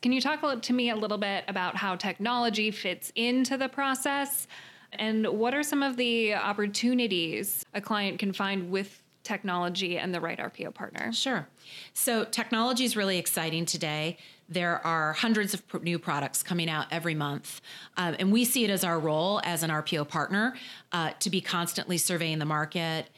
Can 0.00 0.12
you 0.12 0.20
talk 0.20 0.40
to 0.62 0.72
me 0.72 0.88
a 0.88 0.96
little 0.96 1.18
bit 1.18 1.44
about 1.46 1.76
how 1.76 1.94
technology 1.94 2.70
fits 2.70 3.12
into 3.14 3.58
the 3.58 3.68
process? 3.68 4.48
And 4.94 5.26
what 5.26 5.52
are 5.52 5.62
some 5.62 5.82
of 5.82 5.98
the 5.98 6.34
opportunities 6.34 7.66
a 7.74 7.82
client 7.82 8.18
can 8.18 8.32
find 8.32 8.70
with 8.70 9.02
technology 9.24 9.98
and 9.98 10.14
the 10.14 10.20
right 10.20 10.38
RPO 10.38 10.72
partner? 10.72 11.12
Sure. 11.12 11.46
So, 11.92 12.24
technology 12.24 12.84
is 12.84 12.96
really 12.96 13.18
exciting 13.18 13.66
today. 13.66 14.16
There 14.48 14.80
are 14.86 15.12
hundreds 15.12 15.52
of 15.52 15.62
new 15.82 15.98
products 15.98 16.42
coming 16.42 16.70
out 16.70 16.86
every 16.90 17.14
month. 17.14 17.60
Um, 17.98 18.16
and 18.18 18.32
we 18.32 18.46
see 18.46 18.64
it 18.64 18.70
as 18.70 18.84
our 18.84 18.98
role 18.98 19.42
as 19.44 19.62
an 19.62 19.68
RPO 19.68 20.08
partner 20.08 20.56
uh, 20.92 21.10
to 21.18 21.28
be 21.28 21.42
constantly 21.42 21.98
surveying 21.98 22.38
the 22.38 22.46
market. 22.46 23.10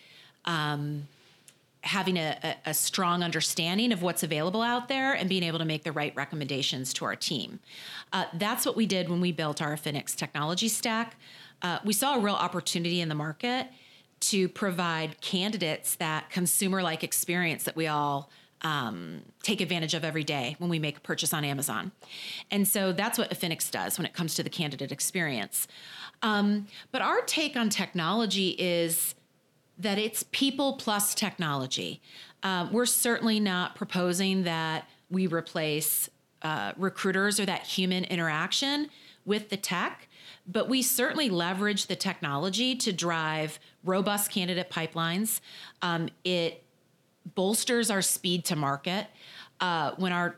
Um, 0.46 1.06
having 1.82 2.16
a, 2.16 2.56
a, 2.66 2.74
strong 2.74 3.22
understanding 3.22 3.90
of 3.90 4.02
what's 4.02 4.22
available 4.22 4.60
out 4.60 4.88
there 4.88 5.14
and 5.14 5.28
being 5.28 5.42
able 5.42 5.58
to 5.58 5.64
make 5.64 5.82
the 5.82 5.92
right 5.92 6.14
recommendations 6.14 6.92
to 6.92 7.06
our 7.06 7.16
team. 7.16 7.58
Uh, 8.12 8.26
that's 8.34 8.66
what 8.66 8.76
we 8.76 8.84
did 8.84 9.08
when 9.08 9.20
we 9.20 9.32
built 9.32 9.62
our 9.62 9.74
Affinix 9.74 10.14
technology 10.14 10.68
stack. 10.68 11.16
Uh, 11.62 11.78
we 11.84 11.92
saw 11.92 12.16
a 12.16 12.20
real 12.20 12.34
opportunity 12.34 13.00
in 13.00 13.08
the 13.08 13.14
market 13.14 13.68
to 14.20 14.48
provide 14.48 15.20
candidates 15.22 15.94
that 15.94 16.28
consumer 16.30 16.82
like 16.82 17.02
experience 17.02 17.64
that 17.64 17.76
we 17.76 17.86
all 17.86 18.30
um, 18.62 19.22
take 19.42 19.60
advantage 19.62 19.94
of 19.94 20.04
every 20.04 20.24
day 20.24 20.56
when 20.58 20.68
we 20.68 20.78
make 20.78 20.98
a 20.98 21.00
purchase 21.00 21.32
on 21.32 21.44
Amazon. 21.44 21.92
And 22.50 22.68
so 22.68 22.92
that's 22.92 23.18
what 23.18 23.30
Affinix 23.30 23.70
does 23.70 23.98
when 23.98 24.04
it 24.04 24.12
comes 24.12 24.34
to 24.34 24.42
the 24.42 24.50
candidate 24.50 24.92
experience. 24.92 25.66
Um, 26.22 26.66
but 26.92 27.00
our 27.00 27.22
take 27.22 27.56
on 27.56 27.70
technology 27.70 28.50
is 28.58 29.14
that 29.80 29.98
it's 29.98 30.22
people 30.30 30.74
plus 30.74 31.14
technology. 31.14 32.00
Uh, 32.42 32.68
we're 32.70 32.86
certainly 32.86 33.40
not 33.40 33.74
proposing 33.74 34.44
that 34.44 34.86
we 35.10 35.26
replace 35.26 36.08
uh, 36.42 36.72
recruiters 36.76 37.40
or 37.40 37.46
that 37.46 37.62
human 37.66 38.04
interaction 38.04 38.88
with 39.24 39.48
the 39.48 39.56
tech, 39.56 40.08
but 40.46 40.68
we 40.68 40.82
certainly 40.82 41.28
leverage 41.28 41.86
the 41.86 41.96
technology 41.96 42.74
to 42.74 42.92
drive 42.92 43.58
robust 43.84 44.30
candidate 44.30 44.70
pipelines. 44.70 45.40
Um, 45.82 46.08
it 46.24 46.62
bolsters 47.34 47.90
our 47.90 48.02
speed 48.02 48.44
to 48.46 48.56
market. 48.56 49.06
Uh, 49.60 49.92
when 49.96 50.12
our 50.12 50.36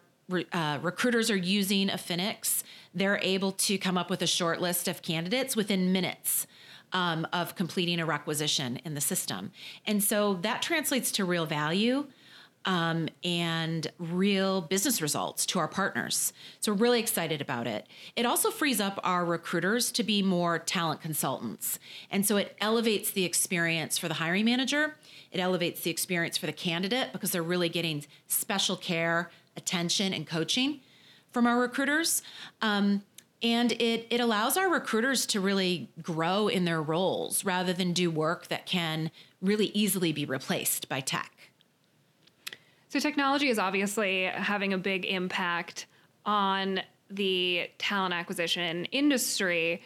uh, 0.53 0.79
recruiters 0.83 1.31
are 1.31 1.37
using 1.37 1.89
Affinix, 1.89 2.63
they're 2.95 3.21
able 3.23 3.53
to 3.53 3.79
come 3.79 3.97
up 3.97 4.11
with 4.11 4.23
a 4.23 4.27
short 4.27 4.61
list 4.61 4.89
of 4.89 5.03
candidates 5.03 5.57
within 5.57 5.93
minutes. 5.93 6.47
Um, 6.95 7.27
of 7.33 7.55
completing 7.55 8.01
a 8.01 8.05
requisition 8.05 8.77
in 8.85 8.93
the 8.93 9.01
system. 9.01 9.51
And 9.87 10.05
so 10.05 10.35
that 10.43 10.61
translates 10.61 11.11
to 11.13 11.25
real 11.25 11.47
value 11.47 12.07
um, 12.65 13.09
and 13.25 13.91
real 13.99 14.61
business 14.61 15.03
results 15.03 15.47
to 15.47 15.59
our 15.59 15.69
partners. 15.69 16.33
So 16.61 16.73
we're 16.73 16.79
really 16.79 17.01
excited 17.01 17.41
about 17.41 17.67
it. 17.67 17.87
It 18.17 18.27
also 18.27 18.51
frees 18.51 18.81
up 18.81 19.01
our 19.03 19.25
recruiters 19.25 19.91
to 19.93 20.03
be 20.03 20.23
more 20.23 20.59
talent 20.59 21.01
consultants. 21.01 21.79
And 22.11 22.27
so 22.27 22.37
it 22.37 22.57
elevates 22.61 23.11
the 23.11 23.25
experience 23.25 23.99
for 23.99 24.09
the 24.09 24.15
hiring 24.15 24.45
manager, 24.45 24.97
it 25.31 25.41
elevates 25.41 25.81
the 25.81 25.91
experience 25.91 26.37
for 26.37 26.47
the 26.47 26.53
candidate 26.53 27.13
because 27.13 27.31
they're 27.31 27.43
really 27.43 27.69
getting 27.69 28.05
special 28.29 28.77
care, 28.77 29.31
attention, 29.57 30.13
and 30.13 30.27
coaching 30.27 30.81
from 31.33 31.47
our 31.47 31.59
recruiters. 31.59 32.23
Um, 32.61 33.03
and 33.43 33.73
it, 33.73 34.07
it 34.11 34.21
allows 34.21 34.57
our 34.57 34.71
recruiters 34.71 35.27
to 35.27 35.41
really 35.41 35.91
grow 36.01 36.49
in 36.49 36.65
their 36.65 36.81
roles 36.81 37.45
rather 37.45 37.73
than 37.73 37.93
do 37.93 38.11
work 38.11 38.49
that 38.49 38.67
can 38.67 39.11
really 39.41 39.67
easily 39.67 40.13
be 40.13 40.25
replaced 40.25 40.89
by 40.89 41.01
tech. 41.01 41.33
So, 42.89 43.01
technology 43.01 43.49
is 43.49 43.59
obviously 43.59 44.25
having 44.25 44.73
a 44.73 44.79
big 44.79 45.07
impact 45.07 45.87
on 46.27 46.81
the 47.11 47.71
talent 47.79 48.15
acquisition 48.15 48.85
industry. 48.87 49.83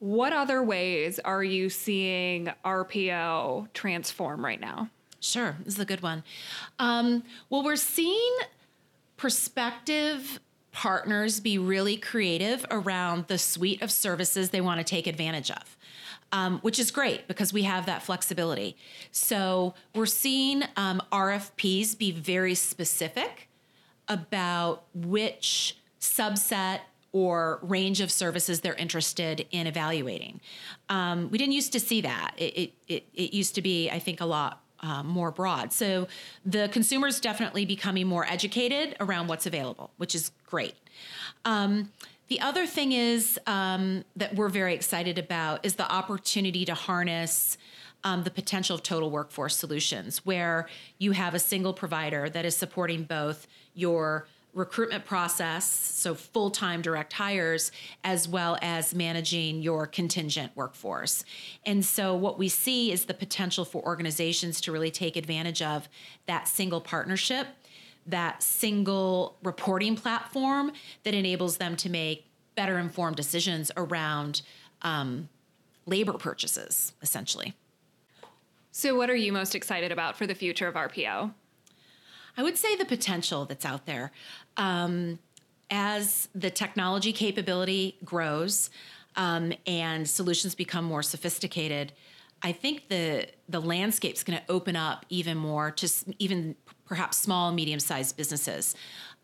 What 0.00 0.32
other 0.32 0.62
ways 0.62 1.20
are 1.20 1.44
you 1.44 1.70
seeing 1.70 2.50
RPO 2.64 3.72
transform 3.72 4.44
right 4.44 4.60
now? 4.60 4.90
Sure, 5.20 5.56
this 5.64 5.74
is 5.74 5.80
a 5.80 5.84
good 5.84 6.02
one. 6.02 6.24
Um, 6.80 7.22
well, 7.48 7.62
we're 7.62 7.76
seeing 7.76 8.36
prospective 9.16 10.40
partners 10.72 11.38
be 11.38 11.58
really 11.58 11.96
creative 11.96 12.64
around 12.70 13.26
the 13.28 13.38
suite 13.38 13.82
of 13.82 13.90
services 13.90 14.50
they 14.50 14.60
want 14.60 14.78
to 14.78 14.84
take 14.84 15.06
advantage 15.06 15.50
of 15.50 15.76
um, 16.32 16.58
which 16.60 16.78
is 16.78 16.90
great 16.90 17.28
because 17.28 17.52
we 17.52 17.62
have 17.62 17.86
that 17.86 18.02
flexibility. 18.02 18.76
So 19.12 19.74
we're 19.94 20.06
seeing 20.06 20.64
um, 20.76 21.02
RFPs 21.12 21.96
be 21.96 22.10
very 22.10 22.54
specific 22.54 23.48
about 24.08 24.84
which 24.94 25.76
subset 26.00 26.80
or 27.12 27.58
range 27.62 28.00
of 28.00 28.10
services 28.10 28.60
they're 28.60 28.74
interested 28.74 29.46
in 29.50 29.66
evaluating. 29.66 30.40
Um, 30.88 31.30
we 31.30 31.36
didn't 31.36 31.52
used 31.52 31.72
to 31.74 31.80
see 31.80 32.00
that. 32.00 32.34
It, 32.38 32.56
it, 32.56 32.72
it, 32.88 33.04
it 33.12 33.34
used 33.34 33.54
to 33.56 33.62
be, 33.62 33.90
I 33.90 33.98
think, 33.98 34.22
a 34.22 34.24
lot 34.24 34.62
uh, 34.82 35.02
more 35.02 35.30
broad. 35.30 35.72
So 35.72 36.08
the 36.44 36.68
consumer 36.72 37.06
is 37.06 37.20
definitely 37.20 37.64
becoming 37.64 38.06
more 38.06 38.26
educated 38.26 38.96
around 39.00 39.28
what's 39.28 39.46
available, 39.46 39.90
which 39.96 40.14
is 40.14 40.32
great. 40.46 40.74
Um, 41.44 41.90
the 42.28 42.40
other 42.40 42.66
thing 42.66 42.92
is 42.92 43.38
um, 43.46 44.04
that 44.16 44.34
we're 44.34 44.48
very 44.48 44.74
excited 44.74 45.18
about 45.18 45.64
is 45.64 45.74
the 45.74 45.90
opportunity 45.90 46.64
to 46.64 46.74
harness 46.74 47.58
um, 48.04 48.24
the 48.24 48.30
potential 48.30 48.74
of 48.74 48.82
total 48.82 49.10
workforce 49.10 49.56
solutions, 49.56 50.24
where 50.26 50.68
you 50.98 51.12
have 51.12 51.34
a 51.34 51.38
single 51.38 51.72
provider 51.72 52.28
that 52.30 52.44
is 52.44 52.56
supporting 52.56 53.04
both 53.04 53.46
your 53.74 54.26
recruitment 54.54 55.04
process, 55.04 55.64
so 55.64 56.14
full 56.14 56.50
time 56.50 56.82
direct 56.82 57.12
hires, 57.14 57.72
as 58.04 58.28
well 58.28 58.58
as 58.60 58.94
managing 58.94 59.62
your 59.62 59.86
contingent 59.86 60.52
workforce. 60.54 61.24
And 61.64 61.84
so, 61.84 62.14
what 62.14 62.38
we 62.38 62.48
see 62.48 62.92
is 62.92 63.06
the 63.06 63.14
potential 63.14 63.64
for 63.64 63.82
organizations 63.82 64.60
to 64.62 64.72
really 64.72 64.90
take 64.90 65.16
advantage 65.16 65.62
of 65.62 65.88
that 66.26 66.48
single 66.48 66.80
partnership 66.80 67.46
that 68.06 68.42
single 68.42 69.36
reporting 69.42 69.96
platform 69.96 70.72
that 71.04 71.14
enables 71.14 71.58
them 71.58 71.76
to 71.76 71.88
make 71.88 72.26
better 72.54 72.78
informed 72.78 73.16
decisions 73.16 73.70
around 73.76 74.42
um, 74.82 75.28
labor 75.86 76.14
purchases, 76.14 76.92
essentially. 77.02 77.54
So, 78.70 78.96
what 78.96 79.10
are 79.10 79.16
you 79.16 79.32
most 79.32 79.54
excited 79.54 79.92
about 79.92 80.16
for 80.16 80.26
the 80.26 80.34
future 80.34 80.66
of 80.66 80.74
RPO? 80.74 81.32
I 82.36 82.42
would 82.42 82.56
say 82.56 82.76
the 82.76 82.86
potential 82.86 83.44
that's 83.44 83.66
out 83.66 83.84
there. 83.84 84.10
Um, 84.56 85.18
as 85.70 86.28
the 86.34 86.50
technology 86.50 87.12
capability 87.12 87.96
grows 88.04 88.70
um, 89.16 89.52
and 89.66 90.08
solutions 90.08 90.54
become 90.54 90.84
more 90.84 91.02
sophisticated, 91.02 91.92
I 92.42 92.52
think 92.52 92.88
the 92.88 93.28
the 93.48 93.60
landscape's 93.60 94.24
going 94.24 94.38
to 94.38 94.44
open 94.50 94.76
up 94.76 95.06
even 95.08 95.36
more 95.36 95.70
to 95.70 95.88
even 96.18 96.56
perhaps 96.84 97.16
small 97.16 97.52
medium 97.52 97.80
sized 97.80 98.16
businesses. 98.16 98.74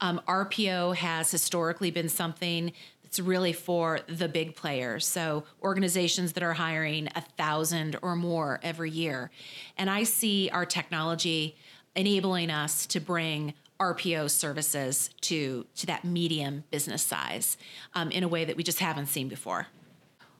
Um, 0.00 0.20
RPO 0.28 0.94
has 0.94 1.30
historically 1.30 1.90
been 1.90 2.08
something 2.08 2.72
that's 3.02 3.18
really 3.18 3.52
for 3.52 4.00
the 4.06 4.28
big 4.28 4.54
players. 4.54 5.06
So 5.06 5.44
organizations 5.62 6.34
that 6.34 6.42
are 6.42 6.52
hiring 6.52 7.08
a 7.16 7.20
thousand 7.20 7.96
or 8.02 8.14
more 8.14 8.60
every 8.62 8.90
year. 8.90 9.30
And 9.76 9.90
I 9.90 10.04
see 10.04 10.50
our 10.52 10.66
technology 10.66 11.56
enabling 11.96 12.50
us 12.50 12.86
to 12.86 13.00
bring 13.00 13.54
RPO 13.80 14.30
services 14.30 15.10
to, 15.22 15.66
to 15.76 15.86
that 15.86 16.04
medium 16.04 16.64
business 16.70 17.02
size 17.02 17.56
um, 17.94 18.10
in 18.10 18.22
a 18.24 18.28
way 18.28 18.44
that 18.44 18.56
we 18.56 18.62
just 18.62 18.80
haven't 18.80 19.06
seen 19.06 19.28
before. 19.28 19.68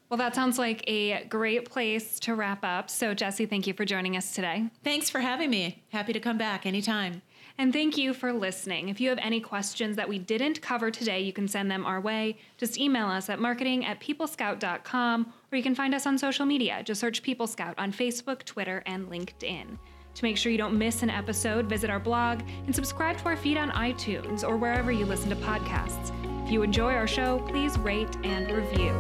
Well, 0.08 0.18
that 0.18 0.34
sounds 0.34 0.58
like 0.58 0.82
a 0.86 1.24
great 1.24 1.68
place 1.68 2.18
to 2.20 2.34
wrap 2.34 2.60
up. 2.64 2.88
So, 2.88 3.12
Jesse, 3.12 3.44
thank 3.44 3.66
you 3.66 3.74
for 3.74 3.84
joining 3.84 4.16
us 4.16 4.34
today. 4.34 4.64
Thanks 4.82 5.10
for 5.10 5.20
having 5.20 5.50
me. 5.50 5.82
Happy 5.90 6.14
to 6.14 6.20
come 6.20 6.38
back 6.38 6.64
anytime. 6.64 7.20
And 7.58 7.72
thank 7.72 7.98
you 7.98 8.14
for 8.14 8.32
listening. 8.32 8.88
If 8.88 9.00
you 9.00 9.10
have 9.10 9.18
any 9.18 9.40
questions 9.40 9.96
that 9.96 10.08
we 10.08 10.18
didn't 10.18 10.62
cover 10.62 10.90
today, 10.90 11.20
you 11.20 11.32
can 11.32 11.46
send 11.46 11.70
them 11.70 11.84
our 11.84 12.00
way. 12.00 12.38
Just 12.56 12.78
email 12.78 13.08
us 13.08 13.28
at 13.28 13.40
marketing 13.40 13.84
at 13.84 14.00
peoplescout.com 14.00 15.32
or 15.52 15.56
you 15.56 15.62
can 15.62 15.74
find 15.74 15.94
us 15.94 16.06
on 16.06 16.16
social 16.16 16.46
media. 16.46 16.82
Just 16.84 17.00
search 17.00 17.22
People 17.22 17.46
Scout 17.46 17.74
on 17.76 17.92
Facebook, 17.92 18.44
Twitter, 18.44 18.82
and 18.86 19.08
LinkedIn. 19.08 19.76
To 20.18 20.24
make 20.24 20.36
sure 20.36 20.50
you 20.50 20.58
don't 20.58 20.76
miss 20.76 21.04
an 21.04 21.10
episode, 21.10 21.66
visit 21.66 21.90
our 21.90 22.00
blog 22.00 22.40
and 22.66 22.74
subscribe 22.74 23.18
to 23.18 23.26
our 23.26 23.36
feed 23.36 23.56
on 23.56 23.70
iTunes 23.70 24.42
or 24.42 24.56
wherever 24.56 24.90
you 24.90 25.06
listen 25.06 25.30
to 25.30 25.36
podcasts. 25.36 26.10
If 26.44 26.50
you 26.50 26.64
enjoy 26.64 26.92
our 26.94 27.06
show, 27.06 27.38
please 27.46 27.78
rate 27.78 28.16
and 28.24 28.50
review. 28.50 28.90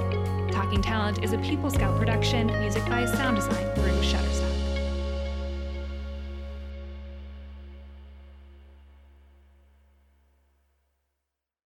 Talking 0.52 0.80
Talent 0.80 1.24
is 1.24 1.32
a 1.32 1.38
People 1.38 1.70
Scout 1.70 1.98
production, 1.98 2.46
music 2.60 2.86
by 2.86 3.04
Sound 3.04 3.34
Design 3.34 3.74
through 3.74 4.00
Shutterstock. 4.00 4.47